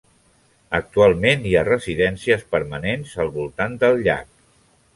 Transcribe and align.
Actualment 0.77 1.45
hi 1.49 1.51
ha 1.59 1.63
residències 1.67 2.47
permanents 2.55 3.15
al 3.25 3.33
voltant 3.39 3.77
del 3.85 4.05
llac. 4.09 4.29